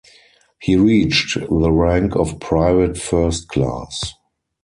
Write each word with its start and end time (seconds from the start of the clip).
He 0.59 0.75
reached 0.77 1.35
the 1.47 1.71
rank 1.71 2.15
of 2.15 2.39
Private 2.39 2.97
First 2.97 3.49
Class. 3.49 4.15